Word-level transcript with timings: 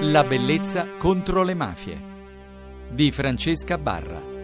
La 0.00 0.24
bellezza 0.24 0.86
contro 0.98 1.42
le 1.42 1.54
mafie 1.54 1.98
di 2.90 3.10
Francesca 3.10 3.78
Barra. 3.78 4.34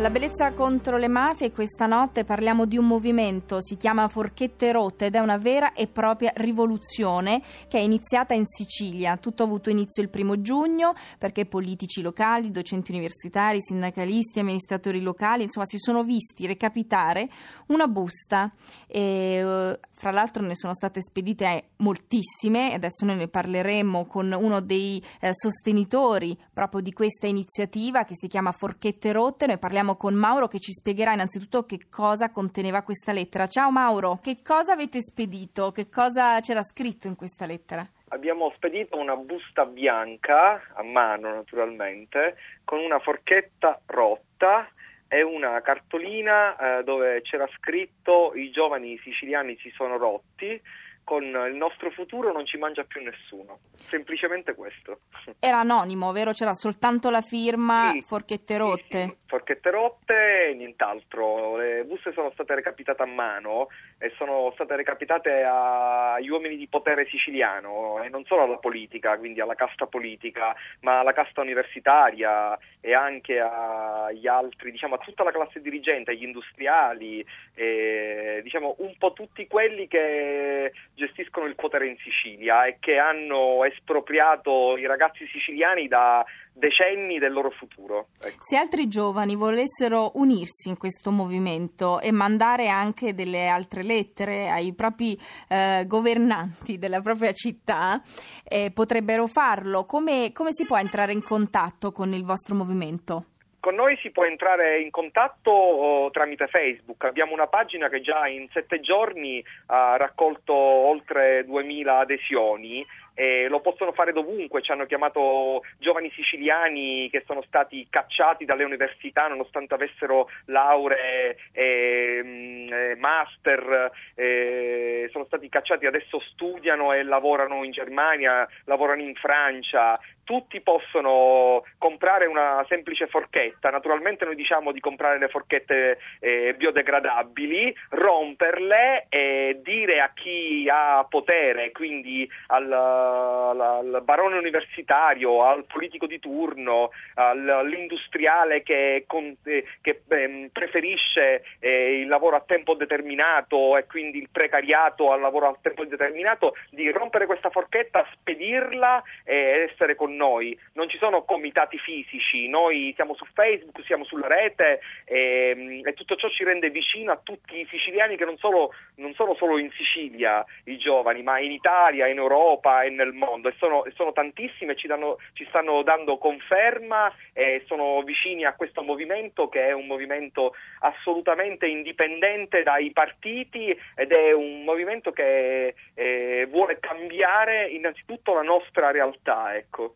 La 0.00 0.10
bellezza 0.10 0.52
contro 0.52 0.96
le 0.96 1.08
mafie, 1.08 1.50
questa 1.50 1.86
notte 1.86 2.24
parliamo 2.24 2.66
di 2.66 2.76
un 2.76 2.86
movimento, 2.86 3.60
si 3.60 3.76
chiama 3.76 4.06
Forchette 4.06 4.70
Rotte 4.70 5.06
ed 5.06 5.16
è 5.16 5.18
una 5.18 5.38
vera 5.38 5.72
e 5.72 5.88
propria 5.88 6.32
rivoluzione 6.36 7.42
che 7.66 7.78
è 7.78 7.80
iniziata 7.80 8.32
in 8.32 8.46
Sicilia. 8.46 9.16
Tutto 9.16 9.42
ha 9.42 9.46
avuto 9.46 9.70
inizio 9.70 10.00
il 10.02 10.08
primo 10.08 10.40
giugno 10.40 10.94
perché 11.18 11.46
politici 11.46 12.00
locali, 12.00 12.52
docenti 12.52 12.92
universitari, 12.92 13.60
sindacalisti, 13.60 14.38
amministratori 14.38 15.00
locali, 15.00 15.42
insomma 15.42 15.66
si 15.66 15.78
sono 15.78 16.04
visti 16.04 16.46
recapitare 16.46 17.28
una 17.66 17.88
busta 17.88 18.52
eh, 18.86 19.80
fra 19.98 20.12
l'altro 20.12 20.44
ne 20.44 20.54
sono 20.54 20.74
state 20.74 21.02
spedite 21.02 21.70
moltissime 21.78 22.70
e 22.70 22.74
adesso 22.74 23.04
noi 23.04 23.16
ne 23.16 23.26
parleremo 23.26 24.06
con 24.06 24.32
uno 24.32 24.60
dei 24.60 25.02
eh, 25.20 25.30
sostenitori 25.32 26.38
proprio 26.54 26.80
di 26.80 26.92
questa 26.92 27.26
iniziativa 27.26 28.04
che 28.04 28.14
si 28.14 28.28
chiama 28.28 28.52
Forchette 28.52 29.10
Rotte. 29.10 29.46
Noi 29.46 29.58
parliamo 29.58 29.96
con 29.96 30.14
Mauro 30.14 30.46
che 30.46 30.60
ci 30.60 30.72
spiegherà 30.72 31.14
innanzitutto 31.14 31.64
che 31.64 31.88
cosa 31.90 32.30
conteneva 32.30 32.82
questa 32.82 33.12
lettera. 33.12 33.48
Ciao 33.48 33.72
Mauro, 33.72 34.20
che 34.22 34.36
cosa 34.40 34.74
avete 34.74 35.02
spedito? 35.02 35.72
Che 35.72 35.88
cosa 35.88 36.38
c'era 36.38 36.62
scritto 36.62 37.08
in 37.08 37.16
questa 37.16 37.44
lettera? 37.44 37.84
Abbiamo 38.10 38.52
spedito 38.54 38.96
una 38.96 39.16
busta 39.16 39.66
bianca, 39.66 40.62
a 40.74 40.82
mano 40.84 41.34
naturalmente, 41.34 42.36
con 42.64 42.78
una 42.78 43.00
forchetta 43.00 43.80
rotta 43.86 44.68
e 45.08 45.22
una 45.22 45.60
cartolina 45.62 46.78
eh, 46.78 46.84
dove 46.84 47.22
c'era 47.22 47.48
scritto 47.56 48.32
i 48.34 48.50
giovani 48.50 48.98
siciliani 49.02 49.56
si 49.60 49.70
sono 49.74 49.96
rotti 49.96 50.60
con 51.08 51.22
il 51.24 51.54
nostro 51.56 51.90
futuro 51.90 52.32
non 52.32 52.44
ci 52.44 52.58
mangia 52.58 52.84
più 52.84 53.02
nessuno. 53.02 53.60
Semplicemente 53.88 54.54
questo. 54.54 55.00
Era 55.38 55.60
anonimo, 55.60 56.12
vero? 56.12 56.32
C'era 56.32 56.52
soltanto 56.52 57.08
la 57.08 57.22
firma 57.22 57.92
sì, 57.92 58.02
Forchette 58.02 58.58
Rotte? 58.58 59.02
Sì, 59.04 59.08
sì. 59.08 59.27
Forchette 59.28 59.70
Rotte 59.70 60.48
e 60.48 60.54
nient'altro. 60.54 61.56
Le 61.56 61.84
buste 61.84 62.12
sono 62.12 62.30
state 62.32 62.54
recapitate 62.54 63.02
a 63.02 63.06
mano 63.06 63.68
e 63.98 64.10
sono 64.16 64.50
state 64.54 64.74
recapitate 64.74 65.44
agli 65.44 66.30
uomini 66.30 66.56
di 66.56 66.66
potere 66.66 67.06
siciliano 67.06 68.02
e 68.02 68.08
non 68.08 68.24
solo 68.24 68.44
alla 68.44 68.56
politica, 68.56 69.18
quindi 69.18 69.42
alla 69.42 69.54
casta 69.54 69.86
politica, 69.86 70.56
ma 70.80 71.00
alla 71.00 71.12
casta 71.12 71.42
universitaria 71.42 72.58
e 72.80 72.94
anche 72.94 73.38
agli 73.38 74.26
altri, 74.26 74.70
diciamo 74.70 74.94
a 74.94 74.98
tutta 74.98 75.24
la 75.24 75.32
classe 75.32 75.60
dirigente, 75.60 76.12
agli 76.12 76.22
industriali, 76.22 77.24
e, 77.54 78.40
diciamo 78.42 78.76
un 78.78 78.94
po' 78.96 79.12
tutti 79.12 79.46
quelli 79.46 79.88
che 79.88 80.72
gestiscono 80.94 81.46
il 81.46 81.54
potere 81.54 81.86
in 81.86 81.96
Sicilia 81.98 82.64
e 82.64 82.78
che 82.80 82.96
hanno 82.96 83.62
espropriato 83.64 84.78
i 84.78 84.86
ragazzi 84.86 85.26
siciliani 85.26 85.86
da 85.86 86.24
decenni 86.58 87.18
del 87.18 87.32
loro 87.32 87.50
futuro. 87.50 88.08
Ecco. 88.20 88.36
Se 88.40 88.56
altri 88.56 88.88
giovani 88.88 89.17
volessero 89.34 90.12
unirsi 90.14 90.68
in 90.68 90.76
questo 90.76 91.10
movimento 91.10 92.00
e 92.00 92.12
mandare 92.12 92.68
anche 92.68 93.14
delle 93.14 93.48
altre 93.48 93.82
lettere 93.82 94.50
ai 94.50 94.74
propri 94.74 95.18
eh, 95.48 95.84
governanti 95.86 96.78
della 96.78 97.00
propria 97.00 97.32
città, 97.32 98.02
eh, 98.44 98.70
potrebbero 98.72 99.26
farlo. 99.26 99.84
Come, 99.84 100.32
come 100.32 100.52
si 100.52 100.64
può 100.64 100.76
entrare 100.78 101.12
in 101.12 101.22
contatto 101.22 101.92
con 101.92 102.12
il 102.12 102.24
vostro 102.24 102.54
movimento? 102.54 103.24
Con 103.60 103.74
noi 103.74 103.98
si 104.00 104.10
può 104.12 104.24
entrare 104.24 104.80
in 104.80 104.90
contatto 104.90 105.50
oh, 105.50 106.10
tramite 106.10 106.46
Facebook, 106.46 107.02
abbiamo 107.04 107.32
una 107.32 107.48
pagina 107.48 107.88
che 107.88 108.00
già 108.00 108.28
in 108.28 108.48
sette 108.52 108.78
giorni 108.80 109.44
ha 109.66 109.96
raccolto 109.96 110.54
oltre 110.54 111.44
2000 111.44 111.98
adesioni 111.98 112.86
e 113.18 113.48
lo 113.48 113.58
possono 113.58 113.90
fare 113.90 114.12
dovunque, 114.12 114.62
ci 114.62 114.70
hanno 114.70 114.86
chiamato 114.86 115.64
giovani 115.78 116.08
siciliani 116.14 117.10
che 117.10 117.24
sono 117.26 117.42
stati 117.42 117.84
cacciati 117.90 118.44
dalle 118.44 118.62
università 118.62 119.26
nonostante 119.26 119.74
avessero 119.74 120.28
lauree 120.44 121.36
e 121.50 122.20
mm, 122.22 123.00
master, 123.00 123.90
e 124.14 125.08
sono 125.10 125.24
stati 125.24 125.48
cacciati, 125.48 125.86
adesso 125.86 126.20
studiano 126.20 126.92
e 126.92 127.02
lavorano 127.02 127.64
in 127.64 127.72
Germania, 127.72 128.46
lavorano 128.66 129.02
in 129.02 129.16
Francia, 129.16 129.98
tutti 130.28 130.60
possono 130.60 131.64
comprare 131.78 132.26
una 132.26 132.62
semplice 132.68 133.06
forchetta, 133.06 133.70
naturalmente 133.70 134.26
noi 134.26 134.34
diciamo 134.34 134.72
di 134.72 134.78
comprare 134.78 135.18
le 135.18 135.28
forchette 135.28 135.98
eh, 136.20 136.52
biodegradabili, 136.54 137.74
romperle 137.88 139.06
e 139.08 139.58
dire 139.62 140.02
a 140.02 140.10
chi 140.12 140.68
ha 140.70 141.06
potere, 141.08 141.72
quindi 141.72 142.28
al, 142.48 142.70
al 142.70 144.02
barone 144.04 144.36
universitario, 144.36 145.44
al 145.46 145.64
politico 145.64 146.06
di 146.06 146.18
turno, 146.18 146.90
al, 147.14 147.48
all'industriale 147.48 148.62
che, 148.62 149.04
con, 149.06 149.34
eh, 149.44 149.64
che 149.80 150.02
eh, 150.08 150.50
preferisce 150.52 151.42
il 151.60 152.06
lavoro 152.06 152.36
a 152.36 152.44
tempo 152.46 152.74
determinato 152.74 153.78
e 153.78 153.86
quindi 153.86 154.18
il 154.18 154.28
precariato 154.30 155.10
al 155.10 155.22
lavoro 155.22 155.48
a 155.48 155.56
tempo 155.58 155.86
determinato, 155.86 156.54
di 156.68 156.90
rompere 156.90 157.24
questa 157.24 157.48
forchetta, 157.48 158.06
spedirla 158.12 159.02
e 159.24 159.70
essere 159.70 159.94
con 159.94 160.16
noi, 160.18 160.58
non 160.74 160.88
ci 160.88 160.98
sono 160.98 161.22
comitati 161.22 161.78
fisici, 161.78 162.48
noi 162.48 162.92
siamo 162.96 163.14
su 163.14 163.24
Facebook, 163.32 163.82
siamo 163.84 164.04
sulla 164.04 164.26
rete 164.26 164.80
e, 165.04 165.54
ehm, 165.56 165.86
e 165.86 165.92
tutto 165.94 166.16
ciò 166.16 166.28
ci 166.28 166.44
rende 166.44 166.70
vicino 166.70 167.12
a 167.12 167.20
tutti 167.22 167.60
i 167.60 167.66
siciliani 167.70 168.16
che 168.16 168.24
non, 168.24 168.36
solo, 168.36 168.74
non 168.96 169.14
sono 169.14 169.34
solo 169.36 169.58
in 169.58 169.70
Sicilia 169.70 170.44
i 170.64 170.76
giovani, 170.76 171.22
ma 171.22 171.38
in 171.38 171.52
Italia, 171.52 172.08
in 172.08 172.18
Europa 172.18 172.82
e 172.82 172.90
nel 172.90 173.12
mondo 173.12 173.48
e 173.48 173.54
sono, 173.58 173.84
sono 173.94 174.12
tantissimi 174.12 174.72
e 174.72 174.76
ci, 174.76 174.88
danno, 174.88 175.18
ci 175.34 175.46
stanno 175.48 175.82
dando 175.82 176.18
conferma 176.18 177.14
e 177.32 177.62
sono 177.66 178.02
vicini 178.02 178.44
a 178.44 178.54
questo 178.54 178.82
movimento 178.82 179.48
che 179.48 179.68
è 179.68 179.72
un 179.72 179.86
movimento 179.86 180.54
assolutamente 180.80 181.66
indipendente 181.66 182.62
dai 182.62 182.90
partiti 182.90 183.76
ed 183.94 184.12
è 184.12 184.32
un 184.32 184.64
movimento 184.64 185.12
che 185.12 185.74
eh, 185.94 186.46
vuole 186.50 186.78
cambiare 186.80 187.68
innanzitutto 187.68 188.34
la 188.34 188.42
nostra 188.42 188.90
realtà. 188.90 189.56
Ecco. 189.56 189.94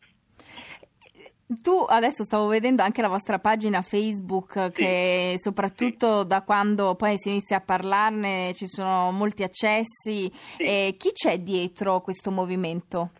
Tu 1.60 1.84
adesso 1.88 2.24
stavo 2.24 2.46
vedendo 2.46 2.82
anche 2.82 3.02
la 3.02 3.08
vostra 3.08 3.38
pagina 3.38 3.82
Facebook 3.82 4.66
sì. 4.66 4.70
che 4.72 5.34
soprattutto 5.36 6.20
sì. 6.22 6.26
da 6.26 6.42
quando 6.42 6.94
poi 6.94 7.18
si 7.18 7.30
inizia 7.30 7.56
a 7.58 7.60
parlarne 7.60 8.52
ci 8.54 8.66
sono 8.66 9.10
molti 9.10 9.42
accessi. 9.42 10.30
Sì. 10.56 10.96
chi 10.96 11.12
c'è 11.12 11.38
dietro 11.40 12.00
questo 12.00 12.30
movimento? 12.30 13.10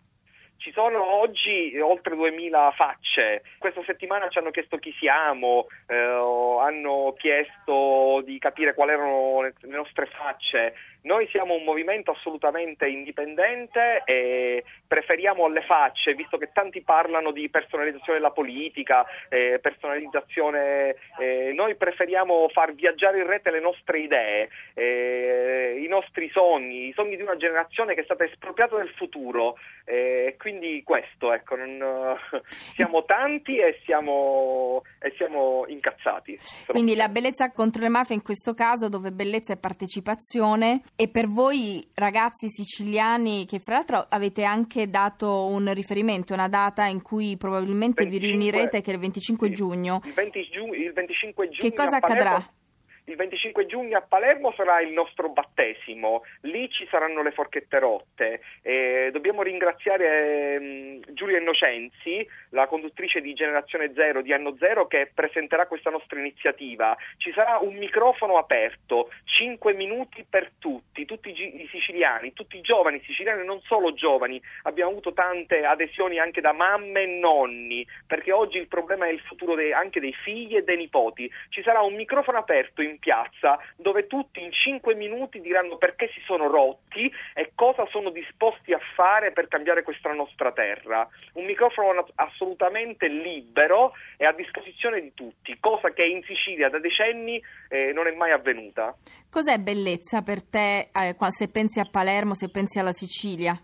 Ci 0.63 0.71
sono 0.71 1.19
oggi 1.19 1.77
oltre 1.77 2.15
2000 2.15 2.71
facce. 2.77 3.43
Questa 3.57 3.83
settimana 3.85 4.29
ci 4.29 4.37
hanno 4.37 4.49
chiesto 4.49 4.77
chi 4.77 4.95
siamo, 4.97 5.67
eh, 5.87 5.93
hanno 5.93 7.13
chiesto 7.17 8.21
di 8.23 8.39
capire 8.39 8.73
quali 8.73 8.93
erano 8.93 9.41
le 9.41 9.53
nostre 9.63 10.05
facce. 10.05 10.73
Noi 11.03 11.27
siamo 11.31 11.53
un 11.53 11.65
movimento 11.65 12.11
assolutamente 12.11 12.87
indipendente 12.87 14.03
e 14.05 14.63
preferiamo 14.87 15.43
alle 15.43 15.61
facce, 15.63 16.13
visto 16.13 16.37
che 16.37 16.51
tanti 16.53 16.81
parlano 16.81 17.31
di 17.31 17.49
personalizzazione 17.49 18.19
della 18.19 18.31
politica, 18.31 19.05
eh, 19.27 19.59
personalizzazione, 19.61 20.95
eh, 21.19 21.51
noi 21.53 21.75
preferiamo 21.75 22.47
far 22.53 22.73
viaggiare 22.73 23.19
in 23.19 23.27
rete 23.27 23.51
le 23.51 23.59
nostre 23.59 23.99
idee, 23.99 24.49
eh, 24.75 25.81
i 25.83 25.87
nostri 25.87 26.29
sogni, 26.29 26.87
i 26.87 26.93
sogni 26.93 27.17
di 27.17 27.21
una 27.21 27.35
generazione 27.35 27.95
che 27.95 28.01
è 28.01 28.05
stata 28.05 28.23
espropriata 28.23 28.77
del 28.77 28.93
futuro. 28.95 29.57
Eh, 29.83 30.35
quindi 30.53 30.83
questo, 30.83 31.33
ecco, 31.33 31.55
non, 31.55 32.15
siamo 32.75 33.03
tanti 33.05 33.57
e 33.57 33.79
siamo, 33.85 34.83
e 34.99 35.13
siamo 35.17 35.65
incazzati. 35.67 36.37
Quindi 36.67 36.95
la 36.95 37.09
bellezza 37.09 37.51
contro 37.51 37.81
le 37.81 37.89
mafie 37.89 38.15
in 38.15 38.21
questo 38.21 38.53
caso, 38.53 38.89
dove 38.89 39.11
bellezza 39.11 39.53
è 39.53 39.57
partecipazione 39.57 40.81
e 40.95 41.09
per 41.09 41.27
voi 41.27 41.87
ragazzi 41.95 42.49
siciliani, 42.49 43.45
che 43.45 43.59
fra 43.59 43.75
l'altro 43.75 44.05
avete 44.09 44.43
anche 44.43 44.89
dato 44.89 45.47
un 45.47 45.73
riferimento, 45.73 46.33
una 46.33 46.49
data 46.49 46.85
in 46.85 47.01
cui 47.01 47.35
probabilmente 47.37 48.03
25, 48.03 48.19
vi 48.19 48.25
riunirete, 48.25 48.81
che 48.81 48.91
è 48.91 48.93
il 48.93 48.99
25 48.99 49.47
sì, 49.47 49.53
giugno. 49.53 50.01
Il, 50.03 50.13
20 50.13 50.49
giugno, 50.51 50.73
il 50.73 50.93
25 50.93 51.49
giugno. 51.49 51.69
Che 51.69 51.75
cosa 51.75 51.97
accadrà? 51.97 52.47
Il 53.05 53.17
25 53.17 53.65
giugno 53.65 53.97
a 53.97 54.01
Palermo 54.01 54.53
sarà 54.55 54.79
il 54.79 54.93
nostro 54.93 55.27
battesimo, 55.27 56.23
lì 56.41 56.69
ci 56.69 56.87
saranno 56.89 57.21
le 57.21 57.31
forchette 57.31 57.77
rotte. 57.79 58.41
Eh, 58.61 59.09
dobbiamo 59.11 59.41
ringraziare 59.41 60.55
eh, 60.55 60.99
Giulia 61.09 61.37
Innocenzi, 61.37 62.25
la 62.51 62.65
conduttrice 62.67 63.19
di 63.19 63.33
Generazione 63.33 63.91
Zero 63.93 64.21
di 64.21 64.31
Anno 64.31 64.55
Zero, 64.57 64.87
che 64.87 65.11
presenterà 65.13 65.67
questa 65.67 65.89
nostra 65.89 66.17
iniziativa. 66.17 66.95
Ci 67.17 67.33
sarà 67.33 67.57
un 67.57 67.75
microfono 67.75 68.37
aperto, 68.37 69.09
5 69.25 69.73
minuti 69.73 70.25
per 70.29 70.51
tutti, 70.57 71.03
tutti 71.03 71.29
i 71.29 71.67
siciliani, 71.69 72.31
tutti 72.31 72.55
i 72.55 72.61
giovani 72.61 73.01
siciliani, 73.03 73.45
non 73.45 73.59
solo 73.63 73.93
giovani. 73.93 74.41
Abbiamo 74.63 74.91
avuto 74.91 75.11
tante 75.11 75.65
adesioni 75.65 76.19
anche 76.19 76.39
da 76.39 76.53
mamme 76.53 77.01
e 77.01 77.07
nonni, 77.19 77.85
perché 78.07 78.31
oggi 78.31 78.59
il 78.59 78.67
problema 78.67 79.07
è 79.07 79.11
il 79.11 79.19
futuro 79.19 79.55
dei, 79.55 79.73
anche 79.73 79.99
dei 79.99 80.13
figli 80.13 80.55
e 80.55 80.63
dei 80.63 80.77
nipoti. 80.77 81.29
Ci 81.49 81.61
sarà 81.63 81.81
un 81.81 81.95
microfono 81.95 82.37
aperto 82.37 82.81
in 82.81 82.91
in 82.93 82.99
piazza 82.99 83.57
ddove 83.75 84.07
tutti 84.07 84.41
in 84.41 84.51
5 84.51 84.95
minuti 84.95 85.41
diranno 85.41 85.77
perché 85.77 86.09
si 86.13 86.21
sono 86.25 86.47
rotti 86.47 87.11
e 87.33 87.51
cosa 87.55 87.85
sono 87.89 88.11
disposti 88.11 88.73
a 88.73 88.79
fare 88.95 89.31
per 89.31 89.47
cambiare 89.47 89.83
questa 89.83 90.11
nostra 90.13 90.51
terra. 90.51 91.07
Un 91.33 91.45
microfono 91.45 92.05
assolutamente 92.15 93.07
libero 93.07 93.93
e 94.17 94.25
a 94.25 94.31
disposizione 94.31 95.01
di 95.01 95.13
tutti, 95.13 95.57
cosa 95.59 95.91
che 95.91 96.05
in 96.05 96.23
Sicilia 96.23 96.69
da 96.69 96.79
decenni 96.79 97.41
eh, 97.69 97.91
non 97.93 98.07
è 98.07 98.11
mai 98.11 98.31
avvenuta. 98.31 98.95
Cos'è 99.29 99.57
bellezza 99.57 100.21
per 100.21 100.43
te 100.43 100.89
eh, 100.93 101.15
se 101.29 101.49
pensi 101.49 101.79
a 101.79 101.87
Palermo, 101.89 102.35
se 102.35 102.49
pensi 102.49 102.79
alla 102.79 102.93
Sicilia? 102.93 103.59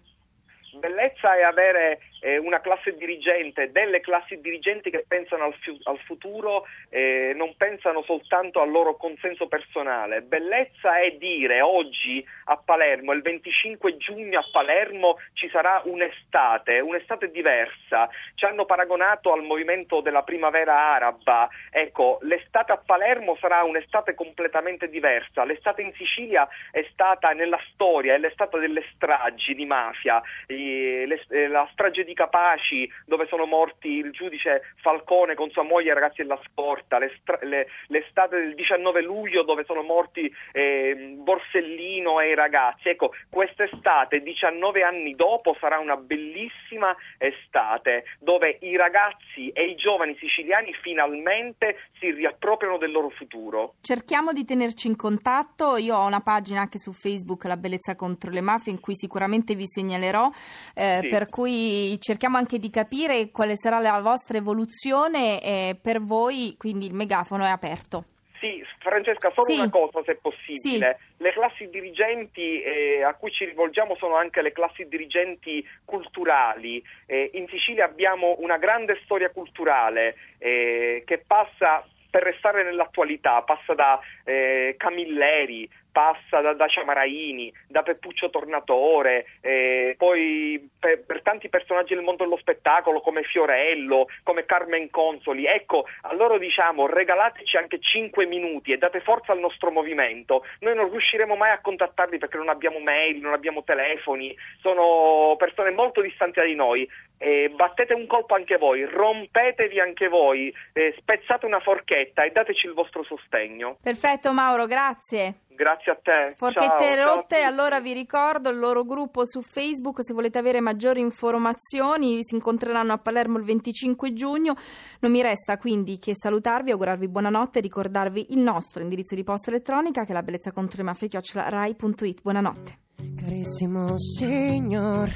Bellezza 0.80 1.36
è 1.36 1.44
avere 1.44 2.00
eh, 2.22 2.38
una 2.38 2.62
classe 2.62 2.96
dirigente, 2.96 3.72
delle 3.72 4.02
classi 4.02 4.40
dirigenti 4.42 4.90
che 4.90 5.06
pensano 5.08 5.46
al, 5.46 5.54
fi- 5.56 5.80
al 5.84 6.00
futuro 6.00 6.66
eh, 6.90 7.34
non 7.36 7.56
pensano 7.56 8.04
soltanto 8.04 8.62
al 8.62 8.70
loro 8.70 8.96
consenso 8.96 9.48
personale. 9.48 10.22
Bellezza 10.22 11.00
è 11.00 11.12
dire 11.12 11.62
oggi 11.62 12.26
a 12.46 12.58
Palermo, 12.58 13.14
il 13.14 13.22
25 13.22 13.98
giugno 13.98 14.40
a 14.40 14.48
Palermo 14.52 15.18
ci 15.34 15.50
sarà 15.50 15.82
un'estate, 15.86 16.80
un'estate 16.80 17.32
diversa. 17.32 18.10
Ci 18.36 18.46
hanno 18.46 18.66
paragonato 18.66 19.32
al 19.32 19.44
movimento 19.44 20.02
della 20.02 20.24
primavera 20.24 20.94
araba. 20.94 21.48
Ecco, 21.72 22.20
l'estate 22.22 22.72
a 22.72 22.78
Palermo 22.78 23.38
sarà 23.40 23.64
un'estate 23.64 24.16
completamente 24.16 24.90
diversa. 24.90 25.44
L'estate 25.44 25.82
in 25.82 25.94
Sicilia 25.94 26.48
è 26.72 26.86
stata 26.92 27.30
nella 27.30 27.60
storia, 27.72 28.14
è 28.14 28.18
l'estate 28.18 28.60
delle 28.60 28.84
stragi 28.94 29.56
di 29.56 29.66
mafia, 29.66 30.22
la 30.48 31.68
strage 31.72 32.04
di 32.10 32.16
Capaci 32.16 32.92
dove 33.06 33.28
sono 33.28 33.46
morti 33.46 33.88
il 33.88 34.12
giudice 34.12 34.74
Falcone 34.82 35.36
con 35.36 35.52
sua 35.52 35.64
moglie 35.64 35.90
e 35.90 35.92
i 35.92 35.94
ragazzi 35.94 36.22
della 36.24 36.40
scorta, 36.50 36.98
l'estate 36.98 38.36
del 38.36 38.56
19 38.56 39.02
luglio 39.04 39.44
dove 39.44 39.64
sono 39.66 39.84
morti 39.84 40.32
eh, 40.52 41.16
Borsellino 41.18 42.20
e 42.20 42.32
i 42.32 42.36
ragazzi. 42.36 42.90
Ecco, 42.90 43.14
quest'estate, 43.30 44.22
19 44.22 44.82
anni 44.82 45.14
dopo, 45.16 45.56
sarà 45.60 45.78
una 45.78 45.98
bellissima 45.98 46.96
estate 47.18 48.06
dove 48.20 48.58
i 48.62 48.76
ragazzi 48.76 49.50
e 49.50 49.66
i 49.66 49.76
giovani 49.76 50.16
siciliani 50.20 50.74
finalmente 50.82 51.78
si 52.00 52.12
riappropriano 52.12 52.78
del 52.78 52.92
loro 52.92 53.10
futuro. 53.10 53.76
Cerchiamo 53.82 54.32
di 54.32 54.46
tenerci 54.46 54.88
in 54.88 54.96
contatto. 54.96 55.78
Io 55.78 55.96
ho 55.96 56.06
una 56.06 56.22
pagina 56.22 56.62
anche 56.62 56.80
su 56.80 56.92
Facebook, 56.92 57.44
La 57.44 57.58
Bellezza 57.58 57.96
contro 57.96 58.32
le 58.32 58.42
Mafie, 58.42 58.72
in 58.72 58.80
cui 58.80 58.96
sicuramente 58.96 59.54
vi 59.54 59.68
segnalerò, 59.68 60.30
eh, 60.74 61.00
sì. 61.02 61.08
per 61.08 61.28
cui 61.28 61.99
cerchiamo 62.00 62.38
anche 62.38 62.58
di 62.58 62.70
capire 62.70 63.30
quale 63.32 63.56
sarà 63.56 63.80
la 63.80 64.02
vostra 64.02 64.38
evoluzione 64.38 65.42
eh, 65.42 65.78
per 65.82 66.02
voi, 66.02 66.56
quindi 66.58 66.86
il 66.86 66.94
megafono 66.94 67.46
è 67.46 67.50
aperto. 67.50 68.06
Sì, 68.40 68.64
Francesca, 68.80 69.32
solo 69.34 69.48
sì. 69.48 69.58
una 69.58 69.70
cosa 69.70 70.02
se 70.06 70.16
possibile. 70.16 70.98
Sì. 70.98 71.24
Le 71.24 71.34
classi 71.34 71.70
dirigenti 71.70 72.62
eh, 72.62 73.04
a 73.04 73.14
cui 73.14 73.32
ci 73.32 73.44
rivolgiamo 73.44 73.96
sono 73.98 74.16
anche 74.16 74.42
le 74.42 74.54
classi 74.54 74.88
dirigenti 74.88 75.66
culturali. 75.84 76.82
Eh, 77.06 77.32
in 77.34 77.48
Sicilia 77.50 77.84
abbiamo 77.84 78.38
una 78.40 78.58
grande 78.58 79.00
storia 79.04 79.30
culturale 79.30 80.16
eh, 80.38 81.04
che 81.06 81.22
passa 81.28 81.86
per 82.10 82.24
restare 82.24 82.64
nell'attualità, 82.64 83.42
passa 83.44 83.74
da 83.76 84.00
eh, 84.30 84.76
Camilleri, 84.78 85.68
passa 85.92 86.40
da 86.42 86.54
Dacia 86.54 86.84
Maraini, 86.86 87.52
da 87.68 87.82
Peppuccio 87.82 88.30
Tornatore, 88.30 89.26
eh, 89.42 89.96
poi 89.98 90.70
per, 90.80 91.04
per, 91.04 91.22
tanti 91.24 91.50
personaggi 91.50 91.96
del 91.96 92.04
mondo 92.04 92.24
dello 92.24 92.38
spettacolo 92.38 93.02
come 93.02 93.24
Fiorello, 93.24 94.08
come 94.24 94.46
Carmen 94.46 94.90
Consoli. 94.92 95.46
Ecco, 95.46 95.86
a 96.02 96.14
loro 96.14 96.38
diciamo 96.38 96.86
regalateci 96.86 97.58
anche 97.58 97.80
5 97.80 98.26
minuti 98.28 98.72
e 98.72 98.78
date 98.78 99.02
forza 99.02 99.32
al 99.32 99.40
nostro 99.40 99.72
movimento. 99.72 100.46
Noi 100.60 100.76
non 100.76 100.90
riusciremo 100.90 101.36
mai 101.36 101.52
a 101.52 101.62
contattarli 101.62 102.20
perché 102.20 102.38
non 102.38 102.50
abbiamo 102.50 102.80
mail, 102.80 103.20
non 103.20 103.34
abbiamo 103.34 103.64
telefoni, 103.64 104.36
sono 104.62 105.36
persone 105.38 105.72
molto 105.72 106.02
distanti 106.02 106.40
da 106.40 106.46
noi. 106.54 106.88
Eh, 107.22 107.52
battete 107.54 107.94
un 107.94 108.08
colpo 108.08 108.36
anche 108.36 108.58
voi, 108.58 108.86
rompetevi 108.86 109.78
anche 109.80 110.08
voi, 110.08 110.54
eh, 110.72 110.96
spezzate 111.00 111.46
una 111.46 111.60
forchetta 111.60 112.24
e 112.24 112.32
dateci 112.32 112.66
il 112.66 112.74
vostro 112.74 113.04
sostegno. 113.04 113.78
Perfetto 113.84 114.19
Mauro, 114.28 114.66
grazie. 114.66 115.42
Grazie 115.60 115.92
a 115.92 116.00
te. 116.02 116.36
Forchette 116.38 116.96
ciao, 116.96 117.16
Rotte, 117.16 117.40
ciao 117.42 117.50
allora 117.50 117.82
vi 117.82 117.92
ricordo 117.92 118.50
il 118.50 118.58
loro 118.58 118.86
gruppo 118.86 119.26
su 119.26 119.42
Facebook, 119.42 120.02
se 120.02 120.14
volete 120.14 120.38
avere 120.38 120.62
maggiori 120.62 121.02
informazioni 121.02 122.24
si 122.24 122.36
incontreranno 122.36 122.94
a 122.94 122.98
Palermo 122.98 123.38
il 123.38 123.44
25 123.44 124.14
giugno. 124.14 124.56
Non 125.02 125.12
mi 125.12 125.22
resta 125.22 125.58
quindi 125.58 125.98
che 125.98 126.14
salutarvi, 126.16 126.72
augurarvi 126.72 127.10
buonanotte 127.10 127.60
e 127.60 127.62
ricordarvi 127.62 128.28
il 128.30 128.40
nostro 128.40 128.82
indirizzo 128.82 129.16
di 129.16 129.24
posta 129.26 129.50
elettronica 129.50 130.06
che 130.06 130.12
è 130.12 130.14
la 130.14 130.24
bellezza 130.24 130.54
contro 130.54 130.78
le 130.78 130.84
mafie 130.84 131.10
rai.it. 131.34 132.22
Buonanotte. 132.22 132.78
Carissimo 133.18 133.98
signor, 133.98 135.10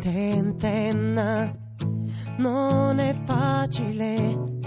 tentenna, 0.00 1.52
non 2.36 2.98
è 3.00 3.14
facile 3.24 4.65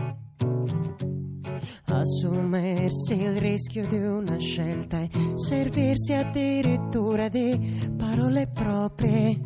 assumersi 1.95 3.13
il 3.13 3.37
rischio 3.37 3.85
di 3.87 3.97
una 3.97 4.37
scelta 4.37 4.99
e 5.01 5.09
servirsi 5.35 6.13
addirittura 6.13 7.29
di 7.29 7.91
parole 7.97 8.47
proprie. 8.47 9.39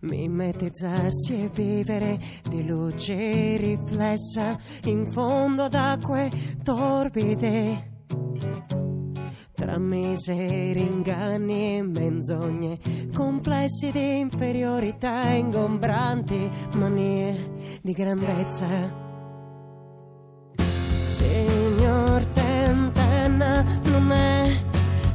Mimetizzarsi 0.00 1.44
e 1.44 1.50
vivere 1.52 2.18
di 2.48 2.64
luce 2.66 3.56
riflessa 3.56 4.56
in 4.84 5.06
fondo 5.10 5.64
ad 5.64 5.74
acque 5.74 6.30
torbide. 6.62 7.96
Tra 9.54 9.78
miseri, 9.78 10.86
inganni 10.86 11.78
e 11.78 11.82
menzogne, 11.82 12.78
complessi 13.12 13.90
di 13.90 14.20
inferiorità, 14.20 15.30
ingombranti 15.30 16.48
manie 16.74 17.80
di 17.82 17.92
grandezza 17.92 18.97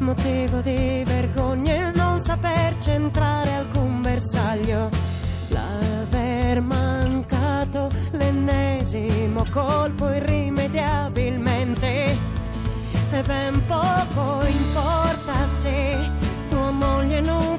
motivo 0.03 0.61
di 0.61 1.03
vergogna 1.05 1.75
il 1.75 1.91
non 1.95 2.19
saper 2.19 2.75
centrare 2.79 3.53
alcun 3.53 4.01
bersaglio. 4.01 4.89
L'aver 5.47 6.61
mancato 6.61 7.89
l'ennesimo 8.11 9.45
colpo 9.49 10.11
irrimediabilmente. 10.11 12.17
E 13.11 13.21
ben 13.23 13.65
poco 13.65 14.45
importa 14.45 15.47
se 15.47 16.11
tua 16.49 16.71
moglie 16.71 17.21
non 17.21 17.52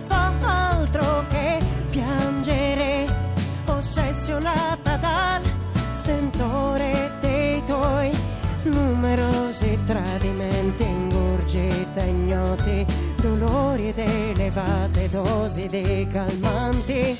elevate 14.54 15.08
dosi 15.08 15.66
di 15.66 16.06
calmanti. 16.10 17.18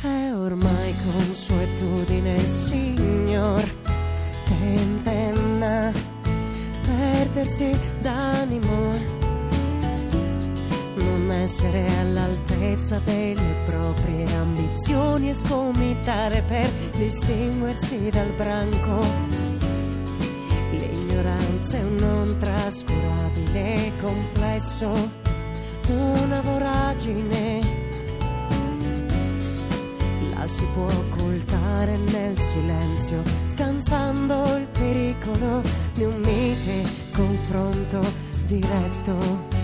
È 0.00 0.32
ormai 0.34 0.94
consuetudine, 1.12 2.38
signor, 2.46 3.62
tentenna 4.46 5.92
perdersi 6.84 7.78
d'animo 8.00 9.16
non 10.96 11.30
essere 11.30 11.86
all'altezza 12.00 13.00
delle 13.04 13.62
proprie 13.64 14.24
ambizioni 14.34 15.28
e 15.28 15.34
scomitare 15.34 16.42
per 16.42 16.68
distinguersi 16.96 18.10
dal 18.10 18.32
branco. 18.32 19.27
È 21.60 21.82
un 21.82 21.96
non 21.96 22.36
trascurabile 22.38 23.92
complesso, 24.00 24.90
una 25.88 26.40
voragine. 26.40 27.60
La 30.34 30.46
si 30.46 30.64
può 30.72 30.86
occultare 30.86 31.96
nel 31.98 32.38
silenzio, 32.38 33.22
scansando 33.44 34.56
il 34.56 34.66
pericolo 34.68 35.62
di 35.92 36.04
un 36.04 36.18
mite 36.20 36.88
confronto 37.12 38.00
diretto. 38.46 39.57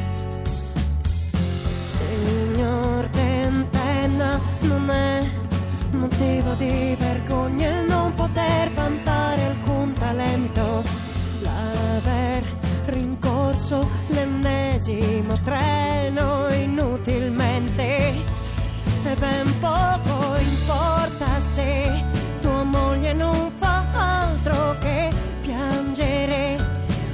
centesimo 14.85 15.39
treno 15.43 16.49
inutilmente. 16.53 18.23
E 19.07 19.15
ben 19.17 19.59
poco 19.59 20.37
importa 20.37 21.41
se 21.41 22.05
tua 22.41 22.63
moglie 22.65 23.15
non 23.15 23.51
fa 23.57 23.85
altro 23.93 24.77
che 24.81 25.11
piangere. 25.41 26.59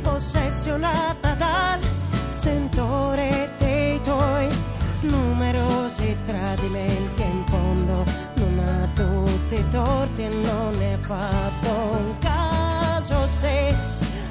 Ossessionata 0.03 1.35
dal 1.35 1.81
sentore 2.29 3.51
dei 3.59 4.01
tuoi 4.03 4.49
numerosi 5.03 6.17
tradimenti. 6.25 7.23
In 7.23 7.45
fondo 7.47 8.05
non 8.35 8.59
ha 8.59 8.89
tutti 8.95 9.55
i 9.55 9.69
torti 9.69 10.25
e 10.25 10.29
non 10.29 10.75
ne 10.77 10.99
fa 11.01 11.29
un 11.63 12.19
caso. 12.19 13.27
Se 13.29 13.75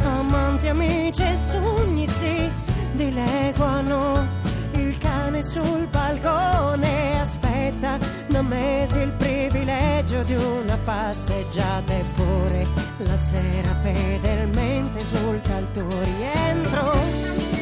amanti 0.03 0.67
amici 0.67 1.25
su 1.49 1.68
dileguano 2.99 4.27
il 4.73 4.97
cane 4.97 5.41
sul 5.41 5.87
balcone 5.89 7.21
aspetta 7.21 7.97
da 8.27 8.41
mesi 8.41 8.99
il 8.99 9.11
privilegio 9.11 10.21
di 10.23 10.35
una 10.35 10.77
passeggiata 10.83 11.97
eppure 11.97 12.67
la 12.97 13.15
sera 13.15 13.73
fedelmente 13.81 14.99
esulta 14.99 15.55
al 15.55 15.71
tuo 15.71 16.03
rientro 16.03 17.58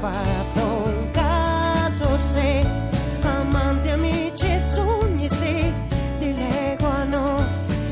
fatto 0.00 0.82
un 0.86 1.10
caso 1.10 2.16
se 2.16 2.64
amanti, 3.20 3.88
amici 3.90 4.46
e 4.46 4.58
sogni 4.58 5.28
si 5.28 5.72
dileguano 6.18 7.44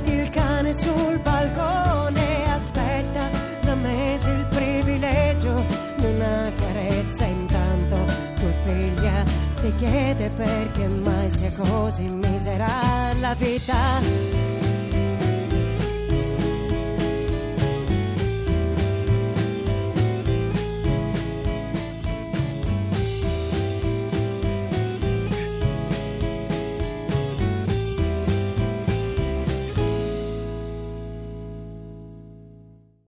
il 0.05 0.29
cane 0.31 0.73
sul 0.73 1.21
balcone 1.23 2.51
aspetta 2.51 3.29
da 3.61 3.75
mesi 3.75 4.31
il 4.31 4.47
privilegio 4.49 5.63
di 5.99 6.07
una 6.07 6.51
carezza 6.59 7.27
intanto 7.27 7.97
tua 8.41 8.53
figlia 8.65 9.25
ti 9.61 9.75
chiede 9.75 10.31
perché 10.31 10.89
mai 10.89 11.29
sia 11.29 11.53
così 11.53 12.09
misera 12.09 13.13
la 13.21 13.35
vita 13.35 14.68